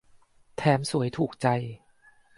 [0.57, 1.47] แถมสวยถูกใจ